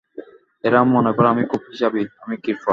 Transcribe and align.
এরা 0.63 0.79
মনে 0.93 1.11
করে 1.11 1.27
আমি 1.29 1.43
খুব 1.45 1.61
হিসাবি, 1.69 2.01
আমি 2.23 2.35
কৃপণ। 2.37 2.69